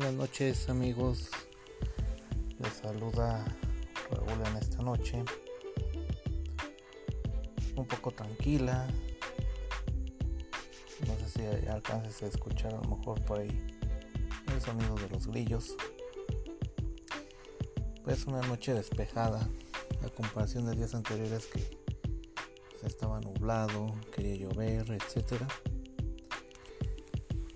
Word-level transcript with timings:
Buenas 0.00 0.16
noches 0.16 0.70
amigos, 0.70 1.28
les 2.58 2.72
saluda 2.72 3.44
Raúl 4.10 4.46
en 4.46 4.56
esta 4.56 4.78
noche, 4.82 5.22
un 7.76 7.86
poco 7.86 8.10
tranquila, 8.10 8.88
no 11.06 11.14
sé 11.18 11.28
si 11.28 11.66
alcances 11.66 12.22
a 12.22 12.26
escuchar 12.28 12.72
a 12.72 12.80
lo 12.80 12.96
mejor 12.96 13.22
por 13.26 13.40
ahí 13.40 13.50
el 14.54 14.60
sonido 14.62 14.94
de 14.94 15.10
los 15.10 15.26
grillos, 15.26 15.76
pues 18.02 18.24
una 18.24 18.40
noche 18.40 18.72
despejada 18.72 19.46
a 20.02 20.08
comparación 20.08 20.64
de 20.64 20.76
días 20.76 20.94
anteriores 20.94 21.44
que 21.44 21.78
pues, 22.70 22.84
estaba 22.84 23.20
nublado, 23.20 23.94
quería 24.16 24.36
llover, 24.36 24.92
etcétera. 24.92 25.46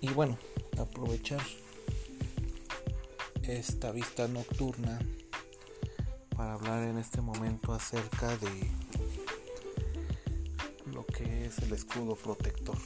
Y 0.02 0.10
bueno, 0.10 0.36
aprovechar 0.76 1.40
esta 3.48 3.90
vista 3.90 4.26
nocturna 4.28 4.98
para 6.36 6.54
hablar 6.54 6.82
en 6.84 6.98
este 6.98 7.20
momento 7.20 7.72
acerca 7.72 8.36
de 8.36 8.70
lo 10.92 11.04
que 11.06 11.46
es 11.46 11.58
el 11.58 11.72
escudo 11.72 12.16
protector. 12.16 12.76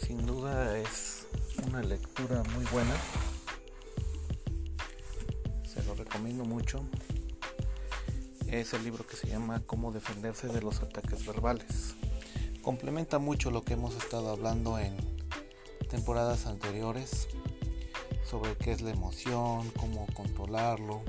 Sin 0.00 0.26
duda 0.26 0.78
es 0.78 1.26
una 1.66 1.82
lectura 1.82 2.42
muy 2.54 2.64
buena. 2.66 2.94
Se 5.66 5.82
lo 5.84 5.94
recomiendo 5.94 6.44
mucho. 6.44 6.84
Es 8.46 8.72
el 8.74 8.84
libro 8.84 9.06
que 9.06 9.16
se 9.16 9.28
llama 9.28 9.62
Cómo 9.66 9.92
defenderse 9.92 10.48
de 10.48 10.62
los 10.62 10.80
ataques 10.80 11.24
verbales 11.26 11.94
complementa 12.62 13.18
mucho 13.18 13.50
lo 13.50 13.64
que 13.64 13.74
hemos 13.74 13.96
estado 13.96 14.30
hablando 14.30 14.78
en 14.78 15.11
temporadas 15.92 16.46
anteriores 16.46 17.28
sobre 18.24 18.56
qué 18.56 18.72
es 18.72 18.80
la 18.80 18.92
emoción, 18.92 19.70
cómo 19.78 20.06
controlarlo, 20.14 21.02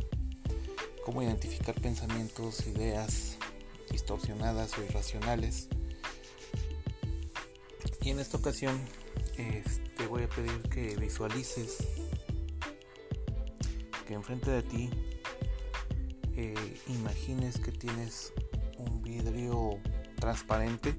cómo 1.05 1.23
identificar 1.23 1.73
pensamientos, 1.79 2.67
ideas 2.67 3.37
distorsionadas 3.89 4.77
o 4.77 4.83
irracionales. 4.83 5.69
Y 8.01 8.09
en 8.09 8.19
esta 8.19 8.35
ocasión 8.35 8.77
te 9.97 10.05
voy 10.07 10.23
a 10.23 10.27
pedir 10.27 10.61
que 10.63 10.97
visualices 10.97 11.77
que 14.05 14.15
enfrente 14.15 14.51
de 14.51 14.63
ti 14.63 14.89
eh, 16.35 16.81
imagines 16.89 17.57
que 17.57 17.71
tienes 17.71 18.33
un 18.77 19.01
vidrio 19.01 19.79
transparente 20.19 20.93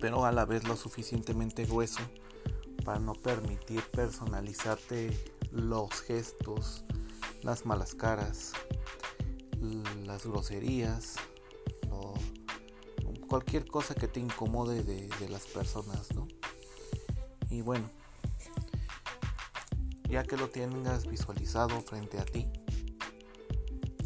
pero 0.00 0.24
a 0.24 0.32
la 0.32 0.44
vez 0.44 0.64
lo 0.64 0.76
suficientemente 0.76 1.64
grueso 1.64 2.00
para 2.84 2.98
no 2.98 3.14
permitir 3.14 3.82
personalizarte 3.90 5.10
los 5.50 5.90
gestos, 6.02 6.84
las 7.42 7.66
malas 7.66 7.94
caras, 7.94 8.52
las 10.04 10.26
groserías, 10.26 11.16
cualquier 13.28 13.66
cosa 13.66 13.94
que 13.94 14.06
te 14.06 14.20
incomode 14.20 14.84
de, 14.84 15.08
de 15.08 15.28
las 15.28 15.46
personas, 15.46 16.14
¿no? 16.14 16.28
Y 17.50 17.62
bueno, 17.62 17.90
ya 20.08 20.22
que 20.22 20.36
lo 20.36 20.50
tengas 20.50 21.06
visualizado 21.06 21.80
frente 21.80 22.18
a 22.18 22.24
ti, 22.24 22.46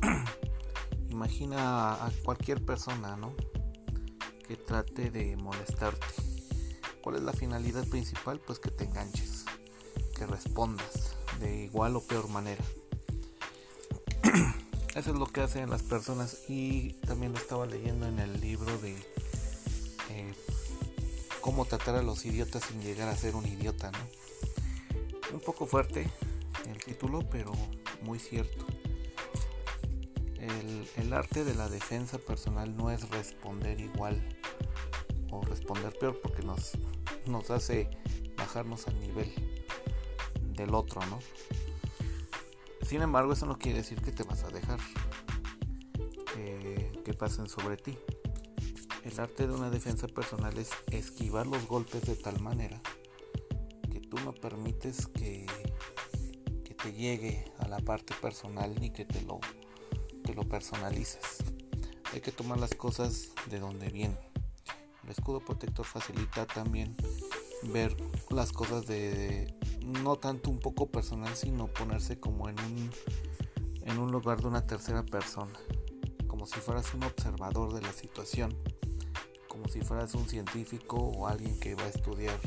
imagina 1.10 1.94
a 2.06 2.10
cualquier 2.24 2.64
persona, 2.64 3.16
¿no? 3.16 3.34
que 4.48 4.56
trate 4.56 5.10
de 5.10 5.36
molestarte. 5.36 6.27
¿Cuál 7.08 7.20
es 7.20 7.24
la 7.24 7.32
finalidad 7.32 7.88
principal? 7.88 8.38
Pues 8.38 8.58
que 8.58 8.70
te 8.70 8.84
enganches, 8.84 9.46
que 10.14 10.26
respondas 10.26 11.16
de 11.40 11.64
igual 11.64 11.96
o 11.96 12.02
peor 12.02 12.28
manera. 12.28 12.62
Eso 14.94 15.12
es 15.12 15.18
lo 15.18 15.24
que 15.24 15.40
hacen 15.40 15.70
las 15.70 15.82
personas 15.82 16.42
y 16.50 16.92
también 17.06 17.32
lo 17.32 17.38
estaba 17.38 17.64
leyendo 17.64 18.06
en 18.06 18.18
el 18.18 18.38
libro 18.42 18.76
de 18.80 18.92
eh, 20.10 20.34
cómo 21.40 21.64
tratar 21.64 21.96
a 21.96 22.02
los 22.02 22.26
idiotas 22.26 22.64
sin 22.64 22.82
llegar 22.82 23.08
a 23.08 23.16
ser 23.16 23.36
un 23.36 23.46
idiota, 23.46 23.90
¿no? 23.90 25.32
Un 25.32 25.40
poco 25.40 25.64
fuerte 25.64 26.10
el 26.70 26.76
título, 26.84 27.26
pero 27.30 27.52
muy 28.02 28.18
cierto. 28.18 28.66
El, 30.38 30.86
el, 30.98 31.12
arte 31.14 31.44
de 31.44 31.54
la 31.54 31.70
defensa 31.70 32.18
personal 32.18 32.76
no 32.76 32.90
es 32.90 33.08
responder 33.08 33.80
igual 33.80 34.22
o 35.30 35.42
responder 35.42 35.92
peor 35.98 36.20
porque 36.22 36.42
nos, 36.42 36.72
nos 37.28 37.50
hace 37.50 37.88
bajarnos 38.36 38.86
al 38.88 38.98
nivel 39.00 39.32
del 40.56 40.74
otro, 40.74 41.00
¿no? 41.06 41.18
Sin 42.82 43.02
embargo, 43.02 43.32
eso 43.32 43.46
no 43.46 43.58
quiere 43.58 43.78
decir 43.78 44.00
que 44.00 44.12
te 44.12 44.22
vas 44.22 44.44
a 44.44 44.48
dejar 44.48 44.78
eh, 46.36 46.92
que 47.04 47.14
pasen 47.14 47.48
sobre 47.48 47.76
ti. 47.76 47.98
El 49.04 49.20
arte 49.20 49.46
de 49.46 49.54
una 49.54 49.70
defensa 49.70 50.06
personal 50.08 50.56
es 50.58 50.70
esquivar 50.90 51.46
los 51.46 51.66
golpes 51.66 52.02
de 52.02 52.16
tal 52.16 52.40
manera 52.40 52.80
que 53.90 54.00
tú 54.00 54.18
no 54.24 54.32
permites 54.32 55.06
que, 55.06 55.46
que 56.64 56.74
te 56.74 56.92
llegue 56.92 57.44
a 57.58 57.68
la 57.68 57.78
parte 57.80 58.14
personal 58.20 58.74
ni 58.80 58.90
que 58.90 59.04
te 59.04 59.20
lo, 59.22 59.40
te 60.24 60.34
lo 60.34 60.48
personalices. 60.48 61.38
Hay 62.12 62.20
que 62.20 62.32
tomar 62.32 62.58
las 62.58 62.74
cosas 62.74 63.32
de 63.50 63.60
donde 63.60 63.90
vienen. 63.90 64.18
El 65.08 65.12
escudo 65.12 65.40
protector 65.40 65.86
facilita 65.86 66.44
también 66.44 66.94
ver 67.72 67.96
las 68.28 68.52
cosas 68.52 68.86
de, 68.86 69.54
no 69.80 70.16
tanto 70.16 70.50
un 70.50 70.60
poco 70.60 70.90
personal, 70.90 71.34
sino 71.34 71.66
ponerse 71.66 72.20
como 72.20 72.50
en 72.50 72.60
un, 72.60 72.90
en 73.84 73.98
un 73.98 74.12
lugar 74.12 74.42
de 74.42 74.48
una 74.48 74.62
tercera 74.62 75.02
persona, 75.02 75.58
como 76.26 76.44
si 76.44 76.60
fueras 76.60 76.92
un 76.92 77.04
observador 77.04 77.72
de 77.72 77.80
la 77.80 77.92
situación, 77.94 78.54
como 79.48 79.66
si 79.68 79.80
fueras 79.80 80.14
un 80.14 80.28
científico 80.28 80.98
o 80.98 81.26
alguien 81.26 81.58
que 81.58 81.74
va 81.74 81.84
a 81.84 81.88
estudiar, 81.88 82.38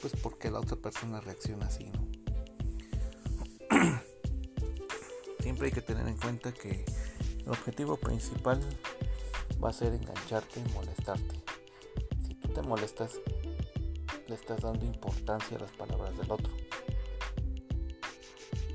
pues 0.00 0.14
porque 0.20 0.50
la 0.50 0.58
otra 0.58 0.74
persona 0.74 1.20
reacciona 1.20 1.66
así, 1.66 1.88
¿no? 1.90 2.08
Siempre 5.38 5.68
hay 5.68 5.72
que 5.72 5.82
tener 5.82 6.08
en 6.08 6.16
cuenta 6.16 6.50
que 6.50 6.84
el 7.38 7.48
objetivo 7.48 7.98
principal 7.98 8.60
va 9.62 9.68
a 9.70 9.72
ser 9.72 9.94
engancharte 9.94 10.58
y 10.58 10.68
molestas, 12.66 13.20
le 14.28 14.34
estás 14.34 14.60
dando 14.60 14.84
importancia 14.84 15.56
a 15.56 15.60
las 15.60 15.72
palabras 15.72 16.16
del 16.16 16.30
otro. 16.30 16.52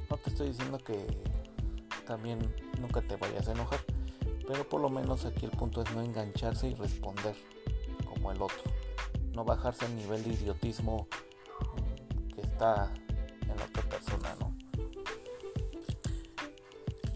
No 0.09 0.17
te 0.17 0.29
estoy 0.29 0.49
diciendo 0.49 0.77
que 0.77 1.05
también 2.05 2.39
nunca 2.79 3.01
te 3.01 3.15
vayas 3.15 3.47
a 3.47 3.51
enojar, 3.51 3.79
pero 4.47 4.67
por 4.67 4.81
lo 4.81 4.89
menos 4.89 5.25
aquí 5.25 5.45
el 5.45 5.51
punto 5.51 5.81
es 5.81 5.91
no 5.93 6.01
engancharse 6.01 6.69
y 6.69 6.75
responder 6.75 7.35
como 8.05 8.31
el 8.31 8.41
otro. 8.41 8.63
No 9.33 9.43
bajarse 9.43 9.85
al 9.85 9.95
nivel 9.95 10.23
de 10.23 10.31
idiotismo 10.31 11.07
que 12.33 12.41
está 12.41 12.91
en 13.41 13.57
la 13.57 13.65
otra 13.65 13.83
persona, 13.83 14.35
¿no? 14.39 14.55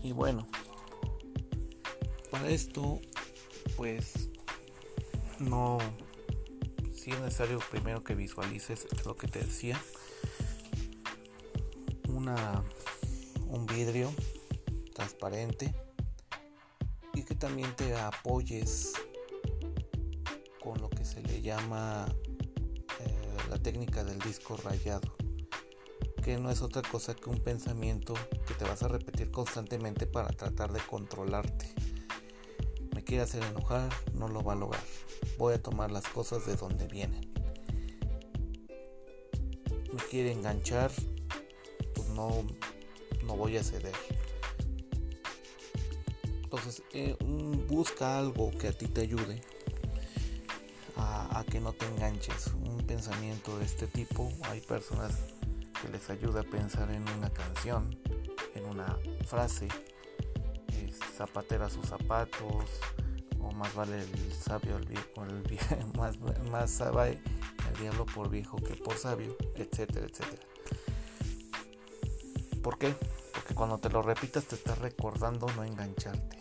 Y 0.03 0.11
bueno, 0.11 0.47
para 2.29 2.49
esto, 2.49 2.99
pues 3.77 4.29
no 5.39 5.77
si 7.01 7.09
es 7.09 7.19
necesario 7.19 7.57
primero 7.71 8.03
que 8.03 8.13
visualices 8.13 8.85
lo 9.07 9.15
que 9.15 9.27
te 9.27 9.39
decía. 9.39 9.81
Una 12.07 12.63
un 13.47 13.65
vidrio 13.65 14.13
transparente 14.93 15.73
y 17.15 17.23
que 17.23 17.33
también 17.33 17.75
te 17.75 17.95
apoyes 17.95 18.93
con 20.63 20.79
lo 20.79 20.89
que 20.91 21.03
se 21.03 21.21
le 21.23 21.41
llama 21.41 22.05
eh, 22.99 23.37
la 23.49 23.57
técnica 23.57 24.03
del 24.03 24.19
disco 24.19 24.55
rayado 24.63 25.15
que 26.23 26.37
no 26.37 26.51
es 26.51 26.61
otra 26.61 26.83
cosa 26.83 27.15
que 27.15 27.31
un 27.31 27.39
pensamiento 27.39 28.13
que 28.47 28.53
te 28.53 28.63
vas 28.63 28.83
a 28.83 28.87
repetir 28.87 29.31
constantemente 29.31 30.05
para 30.05 30.29
tratar 30.29 30.71
de 30.71 30.79
controlarte 30.81 31.73
quiere 33.11 33.23
hacer 33.25 33.43
enojar 33.43 33.89
no 34.13 34.29
lo 34.29 34.41
va 34.41 34.53
a 34.53 34.55
lograr 34.55 34.81
voy 35.37 35.55
a 35.55 35.61
tomar 35.61 35.91
las 35.91 36.07
cosas 36.07 36.45
de 36.45 36.55
donde 36.55 36.87
vienen. 36.87 37.29
Me 39.91 40.01
quiere 40.09 40.31
enganchar, 40.31 40.91
pues 41.95 42.07
no, 42.09 42.45
no 43.25 43.35
voy 43.35 43.57
a 43.57 43.63
ceder. 43.63 43.95
Entonces, 46.43 46.83
eh, 46.93 47.17
busca 47.67 48.17
algo 48.17 48.51
que 48.51 48.67
a 48.67 48.71
ti 48.71 48.85
te 48.87 49.01
ayude 49.01 49.41
a, 50.95 51.43
que 51.49 51.59
no 51.59 51.73
te 51.73 51.87
enganches. 51.87 52.47
Un 52.53 52.85
pensamiento 52.85 53.57
de 53.57 53.65
este 53.65 53.87
tipo, 53.87 54.31
hay 54.43 54.61
personas 54.61 55.17
que 55.81 55.89
les 55.89 56.09
ayuda 56.09 56.41
a 56.41 56.43
pensar 56.43 56.91
en 56.91 57.01
una 57.17 57.31
canción, 57.31 57.97
en 58.53 58.65
una 58.65 58.97
frase, 59.25 59.67
zapatera 61.17 61.69
sus 61.69 61.87
zapatos, 61.87 62.65
más 63.49 63.73
vale 63.73 64.01
el 64.01 64.33
sabio 64.33 64.77
el 64.77 64.85
viejo, 64.85 65.23
el 65.25 65.41
viejo 65.43 65.75
más, 65.97 66.19
más 66.49 66.71
sabe 66.71 67.21
el 67.69 67.79
diablo 67.79 68.05
por 68.05 68.29
viejo 68.29 68.57
que 68.57 68.75
por 68.75 68.97
sabio, 68.97 69.35
etcétera, 69.55 70.05
etcétera. 70.05 70.41
¿Por 72.61 72.77
qué? 72.77 72.95
Porque 73.33 73.55
cuando 73.55 73.79
te 73.79 73.89
lo 73.89 74.01
repitas 74.01 74.45
te 74.45 74.55
estás 74.55 74.77
recordando 74.77 75.47
no 75.55 75.63
engancharte. 75.63 76.37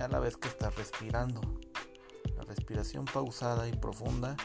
A 0.00 0.08
la 0.08 0.18
vez 0.20 0.36
que 0.36 0.48
estás 0.48 0.74
respirando. 0.76 1.40
La 2.36 2.44
respiración 2.44 3.04
pausada 3.04 3.68
y 3.68 3.72
profunda 3.72 4.36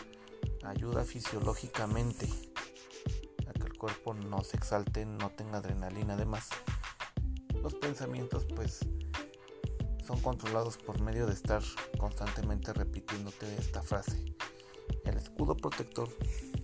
ayuda 0.64 1.04
fisiológicamente 1.04 2.28
a 3.48 3.54
que 3.54 3.64
el 3.64 3.78
cuerpo 3.78 4.14
no 4.14 4.44
se 4.44 4.58
exalte, 4.58 5.06
no 5.06 5.32
tenga 5.32 5.58
adrenalina 5.58 6.14
además. 6.14 6.50
Los 7.62 7.76
pensamientos 7.76 8.46
pues 8.56 8.80
son 10.10 10.22
controlados 10.22 10.78
por 10.78 11.00
medio 11.02 11.28
de 11.28 11.34
estar 11.34 11.62
constantemente 12.00 12.74
repitiéndote 12.74 13.46
esta 13.60 13.84
frase. 13.84 14.26
El 15.06 15.18
escudo 15.18 15.56
protector 15.56 16.10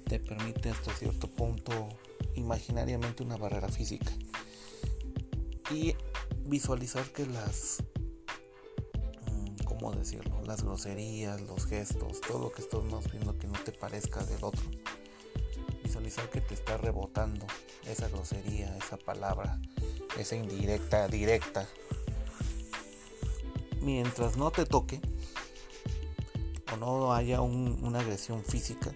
te 0.10 0.20
permite 0.20 0.72
hasta 0.72 0.92
cierto 0.96 1.28
punto 1.28 1.72
imaginariamente 2.34 3.22
una 3.22 3.38
barrera 3.38 3.68
física 3.68 4.12
y 5.70 5.94
visualizar 6.40 7.06
que 7.12 7.28
las 7.28 7.84
mm, 9.32 9.64
¿cómo 9.64 9.92
decirlo? 9.92 10.42
las 10.42 10.64
groserías, 10.64 11.40
los 11.42 11.68
gestos, 11.68 12.22
todo 12.22 12.40
lo 12.40 12.52
que 12.52 12.64
estamos 12.64 13.12
viendo 13.12 13.38
que 13.38 13.46
no 13.46 13.60
te 13.64 13.72
parezca 13.72 14.26
del 14.26 14.44
otro. 14.44 14.64
Visualizar 15.84 16.32
que 16.32 16.42
te 16.42 16.56
está 16.56 16.78
rebotando 16.78 17.46
esa 17.86 18.10
grosería, 18.10 18.76
esa 18.76 18.98
palabra, 18.98 19.62
esa 20.18 20.36
indirecta, 20.36 21.08
directa. 21.08 21.70
Mientras 23.86 24.36
no 24.36 24.50
te 24.50 24.66
toque 24.66 25.00
o 26.74 26.78
no 26.78 27.14
haya 27.14 27.42
una 27.42 28.00
agresión 28.00 28.44
física, 28.44 28.92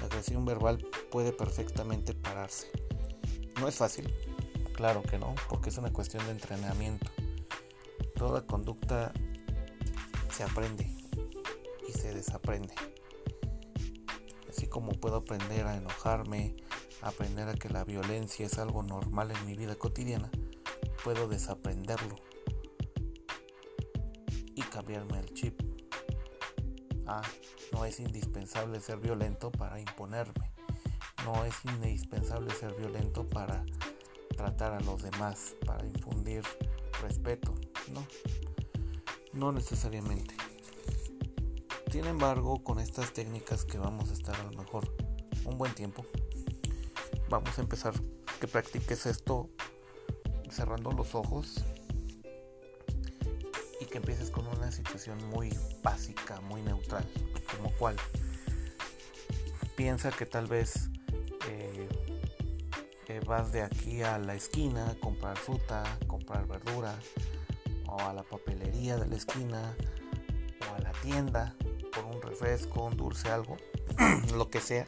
la 0.00 0.06
agresión 0.06 0.46
verbal 0.46 0.78
puede 1.10 1.32
perfectamente 1.32 2.14
pararse. 2.14 2.70
No 3.60 3.68
es 3.68 3.74
fácil, 3.74 4.10
claro 4.72 5.02
que 5.02 5.18
no, 5.18 5.34
porque 5.50 5.68
es 5.68 5.76
una 5.76 5.92
cuestión 5.92 6.24
de 6.24 6.32
entrenamiento. 6.32 7.10
Toda 8.14 8.46
conducta 8.46 9.12
se 10.34 10.44
aprende 10.44 10.90
y 11.86 11.92
se 11.92 12.14
desaprende. 12.14 12.72
Así 14.48 14.66
como 14.66 14.92
puedo 14.92 15.16
aprender 15.16 15.66
a 15.66 15.76
enojarme, 15.76 16.56
aprender 17.02 17.50
a 17.50 17.54
que 17.54 17.68
la 17.68 17.84
violencia 17.84 18.46
es 18.46 18.56
algo 18.58 18.82
normal 18.82 19.30
en 19.30 19.44
mi 19.44 19.54
vida 19.54 19.74
cotidiana, 19.74 20.30
puedo 21.04 21.28
desaprenderlo 21.28 22.16
y 24.56 24.62
cambiarme 24.62 25.20
el 25.20 25.32
chip. 25.34 25.60
Ah, 27.06 27.22
no 27.72 27.84
es 27.84 28.00
indispensable 28.00 28.80
ser 28.80 28.98
violento 28.98 29.52
para 29.52 29.78
imponerme. 29.78 30.50
No 31.24 31.44
es 31.44 31.54
indispensable 31.64 32.52
ser 32.52 32.74
violento 32.74 33.28
para 33.28 33.64
tratar 34.36 34.72
a 34.72 34.80
los 34.80 35.02
demás, 35.02 35.54
para 35.64 35.86
infundir 35.86 36.42
respeto. 37.02 37.54
No, 37.92 38.04
no 39.32 39.52
necesariamente. 39.52 40.34
Sin 41.92 42.06
embargo, 42.06 42.64
con 42.64 42.80
estas 42.80 43.12
técnicas 43.12 43.64
que 43.64 43.78
vamos 43.78 44.10
a 44.10 44.14
estar 44.14 44.34
a 44.34 44.44
lo 44.44 44.52
mejor 44.52 44.92
un 45.44 45.58
buen 45.58 45.74
tiempo, 45.74 46.04
vamos 47.28 47.56
a 47.58 47.62
empezar 47.62 47.94
que 48.40 48.48
practiques 48.48 49.06
esto 49.06 49.48
cerrando 50.50 50.92
los 50.92 51.14
ojos 51.14 51.64
que 53.96 53.98
empieces 53.98 54.30
con 54.30 54.46
una 54.46 54.70
situación 54.70 55.16
muy 55.30 55.58
básica, 55.82 56.42
muy 56.42 56.60
neutral, 56.60 57.02
como 57.50 57.72
cual 57.76 57.96
piensa 59.74 60.10
que 60.10 60.26
tal 60.26 60.46
vez 60.46 60.90
eh, 61.48 61.88
eh, 63.08 63.20
vas 63.26 63.52
de 63.52 63.62
aquí 63.62 64.02
a 64.02 64.18
la 64.18 64.34
esquina 64.34 64.90
a 64.90 64.94
comprar 64.96 65.38
fruta, 65.38 65.82
comprar 66.06 66.46
verdura, 66.46 66.94
o 67.86 67.98
a 67.98 68.12
la 68.12 68.22
papelería 68.22 68.98
de 68.98 69.06
la 69.06 69.16
esquina, 69.16 69.74
o 70.70 70.74
a 70.74 70.78
la 70.80 70.92
tienda 70.92 71.56
por 71.94 72.04
un 72.04 72.20
refresco, 72.20 72.84
un 72.84 72.98
dulce, 72.98 73.30
algo, 73.30 73.56
lo 74.36 74.50
que 74.50 74.60
sea. 74.60 74.86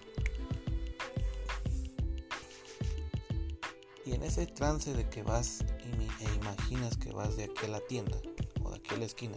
Y 4.05 4.13
en 4.13 4.23
ese 4.23 4.47
trance 4.47 4.93
de 4.93 5.09
que 5.09 5.23
vas 5.23 5.65
e 6.21 6.35
imaginas 6.35 6.99
que 6.99 7.11
vas 7.11 7.39
de 7.39 7.45
aquí 7.45 7.65
a 7.65 7.69
la 7.69 7.81
tienda 7.81 8.19
aquí 8.89 8.99
la 8.99 9.07
esquina, 9.07 9.37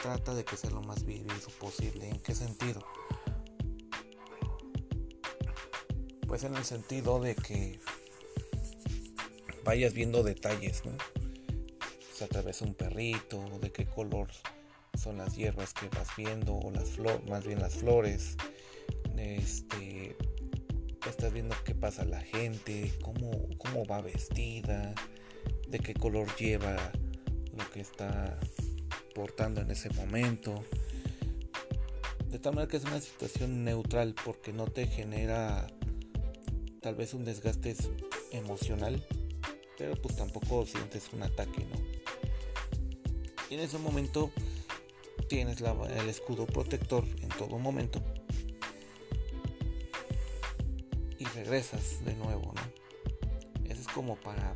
trata 0.00 0.34
de 0.34 0.44
que 0.44 0.56
sea 0.56 0.70
lo 0.70 0.82
más 0.82 1.04
vivido 1.04 1.34
posible. 1.58 2.08
¿En 2.08 2.20
qué 2.20 2.34
sentido? 2.34 2.84
Pues 6.28 6.44
en 6.44 6.54
el 6.54 6.64
sentido 6.64 7.20
de 7.20 7.34
que 7.34 7.80
vayas 9.64 9.94
viendo 9.94 10.22
detalles, 10.22 10.84
¿no? 10.84 10.92
Se 12.14 12.24
atravesa 12.24 12.64
un 12.64 12.74
perrito, 12.74 13.42
de 13.60 13.72
qué 13.72 13.84
color 13.84 14.28
son 14.96 15.18
las 15.18 15.34
hierbas 15.34 15.74
que 15.74 15.88
vas 15.88 16.08
viendo, 16.16 16.54
o 16.54 16.70
las 16.70 16.90
flores, 16.90 17.28
más 17.28 17.44
bien 17.44 17.60
las 17.60 17.74
flores. 17.74 18.36
Este, 19.16 20.16
estás 21.08 21.32
viendo 21.32 21.56
qué 21.64 21.74
pasa 21.74 22.04
la 22.04 22.20
gente, 22.20 22.92
cómo, 23.02 23.48
cómo 23.58 23.84
va 23.86 24.00
vestida, 24.02 24.94
de 25.66 25.78
qué 25.80 25.94
color 25.94 26.28
lleva 26.36 26.92
lo 27.56 27.70
que 27.70 27.80
está 27.80 28.38
portando 29.14 29.60
en 29.60 29.70
ese 29.70 29.90
momento. 29.90 30.64
De 32.30 32.38
tal 32.38 32.54
manera 32.54 32.70
que 32.70 32.78
es 32.78 32.84
una 32.84 33.00
situación 33.00 33.64
neutral 33.64 34.14
porque 34.24 34.52
no 34.52 34.66
te 34.66 34.86
genera 34.86 35.66
tal 36.80 36.94
vez 36.96 37.14
un 37.14 37.24
desgaste 37.24 37.76
emocional, 38.32 39.04
pero 39.78 39.94
pues 40.00 40.16
tampoco 40.16 40.66
sientes 40.66 41.10
un 41.12 41.22
ataque, 41.22 41.64
¿no? 41.64 41.80
Y 43.50 43.54
en 43.54 43.60
ese 43.60 43.78
momento 43.78 44.30
tienes 45.28 45.60
el 45.60 46.08
escudo 46.08 46.46
protector 46.46 47.04
en 47.22 47.28
todo 47.28 47.58
momento 47.58 48.02
regresas 51.34 52.04
de 52.04 52.14
nuevo, 52.14 52.52
¿no? 52.54 53.70
Eso 53.70 53.80
es 53.80 53.88
como 53.88 54.16
para 54.16 54.52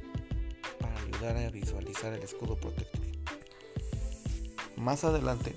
ayudar 1.09 1.37
a 1.37 1.51
visualizar 1.51 2.13
el 2.13 2.23
escudo 2.23 2.57
protector. 2.57 3.01
Más 4.77 5.05
adelante, 5.05 5.55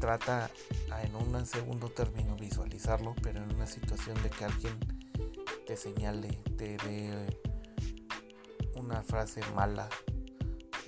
trata 0.00 0.50
en 1.02 1.14
un 1.14 1.46
segundo 1.46 1.90
término 1.90 2.36
visualizarlo, 2.36 3.14
pero 3.22 3.42
en 3.42 3.54
una 3.54 3.66
situación 3.66 4.20
de 4.22 4.30
que 4.30 4.44
alguien 4.44 4.74
te 5.66 5.76
señale, 5.76 6.28
te 6.56 6.76
dé 6.78 7.40
una 8.74 9.02
frase 9.02 9.42
mala, 9.54 9.88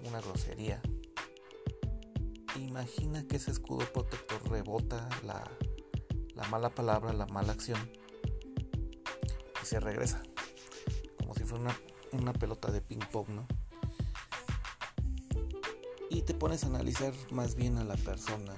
una 0.09 0.21
grosería. 0.21 0.81
Imagina 2.57 3.27
que 3.27 3.37
ese 3.37 3.51
escudo 3.51 3.85
protector 3.93 4.51
rebota 4.51 5.09
la, 5.25 5.49
la 6.35 6.49
mala 6.49 6.71
palabra, 6.71 7.13
la 7.13 7.27
mala 7.27 7.53
acción 7.53 7.79
se 9.63 9.79
regresa. 9.79 10.21
Como 11.19 11.35
si 11.35 11.45
fuera 11.45 11.63
una, 11.63 11.77
pelota 12.41 12.71
de 12.71 12.81
ping 12.81 13.01
pong, 13.13 13.29
¿no? 13.29 13.47
Y 16.09 16.23
te 16.23 16.35
pones 16.35 16.65
a 16.65 16.67
analizar 16.67 17.13
más 17.31 17.55
bien 17.55 17.79
a 17.79 17.85
la 17.85 17.97
persona. 17.97 18.55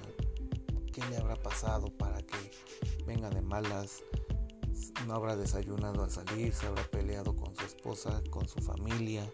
¿Qué 0.91 1.03
le 1.09 1.17
habrá 1.17 1.35
pasado 1.35 1.89
para 1.97 2.21
que 2.21 2.51
venga 3.05 3.29
de 3.29 3.41
malas? 3.41 4.03
No 5.05 5.15
habrá 5.15 5.35
desayunado 5.35 6.03
al 6.03 6.11
salir, 6.11 6.53
se 6.53 6.65
habrá 6.65 6.83
peleado 6.83 7.35
con 7.35 7.55
su 7.55 7.65
esposa, 7.65 8.21
con 8.29 8.47
su 8.47 8.59
familia, 8.61 9.29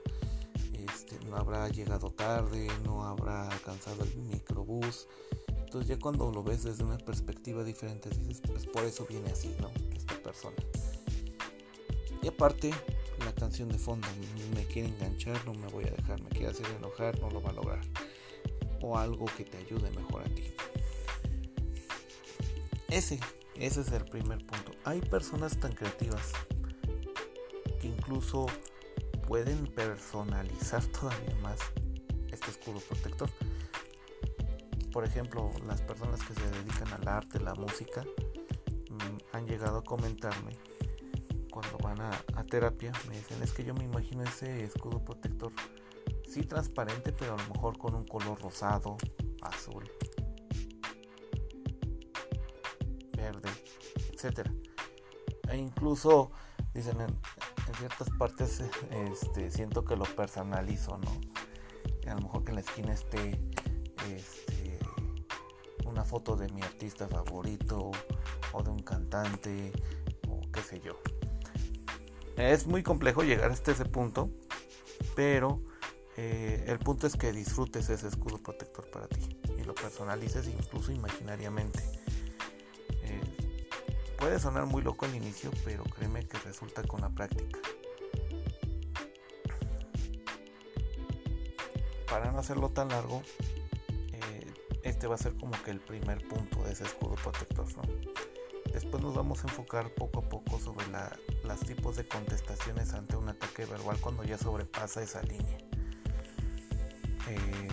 este, 0.73 1.19
no 1.25 1.37
habrá 1.37 1.69
llegado 1.69 2.11
tarde, 2.11 2.67
no 2.83 3.03
habrá 3.03 3.49
alcanzado 3.49 4.03
el 4.03 4.17
microbús. 4.17 5.07
Entonces 5.49 5.87
ya 5.87 5.99
cuando 5.99 6.31
lo 6.31 6.43
ves 6.43 6.63
desde 6.63 6.83
una 6.83 6.97
perspectiva 6.97 7.63
diferente 7.63 8.09
dices, 8.09 8.41
pues 8.41 8.65
por 8.65 8.83
eso 8.83 9.05
viene 9.07 9.29
así, 9.31 9.55
¿no? 9.61 9.69
Esta 9.95 10.15
persona. 10.15 10.57
Y 12.21 12.27
aparte, 12.27 12.73
la 13.25 13.33
canción 13.33 13.69
de 13.69 13.77
fondo, 13.77 14.07
me 14.55 14.65
quiere 14.65 14.89
enganchar, 14.89 15.43
no 15.45 15.53
me 15.53 15.67
voy 15.67 15.85
a 15.85 15.91
dejar, 15.91 16.21
me 16.21 16.29
quiere 16.29 16.47
hacer 16.47 16.65
enojar, 16.77 17.19
no 17.19 17.29
lo 17.29 17.41
va 17.41 17.49
a 17.49 17.53
lograr. 17.53 17.81
O 18.81 18.97
algo 18.97 19.25
que 19.37 19.45
te 19.45 19.57
ayude 19.57 19.91
mejor 19.91 20.21
a 20.21 20.29
ti. 20.29 20.53
Ese, 22.89 23.19
ese 23.55 23.81
es 23.81 23.91
el 23.91 24.05
primer 24.05 24.45
punto. 24.45 24.71
Hay 24.83 25.01
personas 25.01 25.59
tan 25.59 25.73
creativas 25.73 26.31
que 27.79 27.87
incluso 27.87 28.47
pueden 29.27 29.67
personalizar 29.67 30.83
todavía 30.99 31.35
más 31.41 31.59
este 32.31 32.51
escudo 32.51 32.79
protector. 32.79 33.29
Por 34.91 35.05
ejemplo, 35.05 35.51
las 35.67 35.81
personas 35.81 36.23
que 36.23 36.33
se 36.33 36.49
dedican 36.49 36.91
al 36.93 37.07
arte, 37.07 37.39
la 37.39 37.53
música, 37.53 38.03
mm, 38.03 39.35
han 39.35 39.45
llegado 39.45 39.77
a 39.77 39.83
comentarme 39.83 40.57
cuando 41.49 41.77
van 41.79 42.01
a, 42.01 42.43
terapia 42.49 42.91
me 43.07 43.17
dicen 43.17 43.41
es 43.43 43.51
que 43.51 43.63
yo 43.63 43.73
me 43.73 43.83
imagino 43.83 44.23
ese 44.23 44.63
escudo 44.63 45.03
protector 45.03 45.51
sí 46.27 46.41
transparente 46.43 47.11
pero 47.11 47.35
a 47.35 47.37
lo 47.37 47.53
mejor 47.53 47.77
con 47.77 47.95
un 47.95 48.05
color 48.05 48.41
rosado 48.41 48.97
azul 49.41 49.89
etcétera. 54.19 54.51
E 55.49 55.57
incluso 55.57 56.31
dicen 56.73 56.99
en, 56.99 57.17
ciertas 57.77 58.09
partes 58.17 58.61
este, 58.91 59.49
siento 59.51 59.85
que 59.85 59.95
lo 59.95 60.03
personalizo, 60.03 60.97
¿no? 60.97 61.11
A 62.11 62.15
lo 62.15 62.21
mejor 62.21 62.43
que 62.43 62.49
en 62.49 62.55
la 62.55 62.61
esquina 62.61 62.93
esté 62.93 63.39
este, 64.09 64.79
una 65.85 66.03
foto 66.03 66.35
de 66.35 66.49
mi 66.49 66.61
artista 66.61 67.07
favorito 67.07 67.91
o 68.51 68.63
de 68.63 68.69
un 68.69 68.79
cantante 68.79 69.71
o 70.27 70.41
qué 70.51 70.61
sé 70.61 70.81
yo. 70.81 70.99
Es 72.39 72.67
muy 72.67 72.83
complejo 72.83 73.23
llegar 73.23 73.51
hasta 73.51 73.73
ese 73.73 73.83
punto, 73.83 74.29
pero 75.13 75.61
eh, 76.15 76.63
el 76.67 76.79
punto 76.79 77.05
es 77.05 77.17
que 77.17 77.33
disfrutes 77.33 77.89
ese 77.89 78.07
escudo 78.07 78.37
protector 78.37 78.89
para 78.91 79.09
ti 79.09 79.37
y 79.57 79.65
lo 79.65 79.75
personalices 79.75 80.47
incluso 80.47 80.93
imaginariamente. 80.93 81.79
Eh, 83.03 83.21
puede 84.17 84.39
sonar 84.39 84.67
muy 84.67 84.81
loco 84.81 85.05
al 85.05 85.13
inicio, 85.15 85.51
pero 85.65 85.83
créeme 85.83 86.25
que 86.29 86.37
resulta 86.37 86.81
con 86.83 87.01
la 87.01 87.09
práctica. 87.09 87.59
Para 92.09 92.31
no 92.31 92.39
hacerlo 92.39 92.69
tan 92.69 92.87
largo, 92.87 93.21
eh, 94.13 94.47
este 94.83 95.07
va 95.07 95.15
a 95.15 95.17
ser 95.17 95.35
como 95.35 95.61
que 95.61 95.71
el 95.71 95.81
primer 95.81 96.25
punto 96.25 96.63
de 96.63 96.71
ese 96.71 96.85
escudo 96.85 97.15
protector. 97.15 97.67
Después 98.81 99.03
nos 99.03 99.13
vamos 99.13 99.43
a 99.43 99.47
enfocar 99.49 99.93
poco 99.93 100.19
a 100.19 100.29
poco 100.29 100.57
sobre 100.57 100.85
los 101.43 101.59
tipos 101.59 101.97
de 101.97 102.07
contestaciones 102.07 102.93
ante 102.93 103.17
un 103.17 103.27
ataque 103.27 103.65
verbal 103.65 103.99
cuando 103.99 104.23
ya 104.23 104.37
sobrepasa 104.37 105.03
esa 105.03 105.21
línea. 105.21 105.57
Eh, 107.27 107.67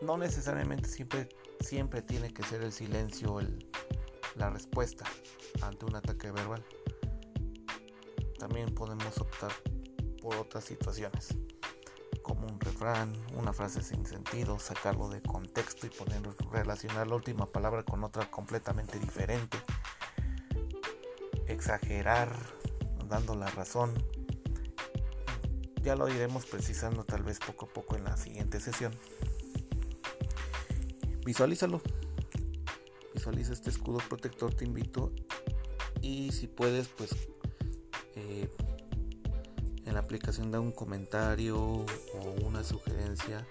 no 0.00 0.16
necesariamente 0.16 0.88
siempre, 0.88 1.28
siempre 1.58 2.02
tiene 2.02 2.32
que 2.32 2.44
ser 2.44 2.62
el 2.62 2.70
silencio 2.70 3.40
la 4.36 4.48
respuesta 4.48 5.04
ante 5.60 5.86
un 5.86 5.96
ataque 5.96 6.30
verbal. 6.30 6.64
También 8.38 8.72
podemos 8.72 9.18
optar 9.18 9.50
por 10.22 10.36
otras 10.36 10.66
situaciones, 10.66 11.36
como 12.22 12.46
un 12.46 12.60
refrán, 12.60 13.12
una 13.34 13.52
frase 13.52 13.82
sin 13.82 14.06
sentido, 14.06 14.60
sacarlo 14.60 15.08
de 15.08 15.20
contexto 15.20 15.88
y 15.88 15.90
poner, 15.90 16.22
relacionar 16.52 17.08
la 17.08 17.16
última 17.16 17.46
palabra 17.46 17.82
con 17.82 18.04
otra 18.04 18.30
completamente 18.30 19.00
diferente, 19.00 19.58
exagerar, 21.52 22.34
dando 23.08 23.34
la 23.34 23.46
razón. 23.48 23.92
Ya 25.82 25.96
lo 25.96 26.08
iremos 26.08 26.46
precisando 26.46 27.04
tal 27.04 27.22
vez 27.22 27.38
poco 27.38 27.66
a 27.66 27.68
poco 27.68 27.96
en 27.96 28.04
la 28.04 28.16
siguiente 28.16 28.60
sesión. 28.60 28.92
Visualízalo. 31.24 31.80
Visualiza 33.14 33.52
este 33.52 33.70
escudo 33.70 33.98
protector, 34.08 34.54
te 34.54 34.64
invito. 34.64 35.12
Y 36.00 36.32
si 36.32 36.46
puedes, 36.46 36.88
pues 36.88 37.10
eh, 38.16 38.48
en 39.84 39.94
la 39.94 40.00
aplicación 40.00 40.50
da 40.50 40.60
un 40.60 40.72
comentario 40.72 41.58
o 41.58 41.86
una 42.44 42.62
sugerencia 42.62 43.46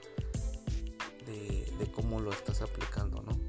de, 1.26 1.72
de 1.78 1.92
cómo 1.92 2.20
lo 2.20 2.32
estás 2.32 2.62
aplicando, 2.62 3.22
¿no? 3.22 3.40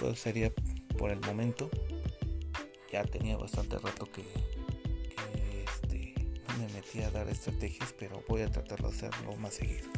Pues 0.00 0.20
sería 0.20 0.52
por 0.96 1.10
el 1.10 1.20
momento 1.20 1.70
ya 3.02 3.04
tenía 3.04 3.36
bastante 3.36 3.78
rato 3.78 4.08
que, 4.10 4.24
este, 5.64 6.14
me 6.58 6.66
metí 6.72 7.00
a 7.02 7.10
dar 7.10 7.28
estrategias, 7.28 7.94
pero 7.96 8.22
voy 8.28 8.42
a 8.42 8.50
tratar 8.50 8.82
de 8.82 8.88
hacerlo 8.88 9.36
más 9.36 9.54
seguido. 9.54 9.88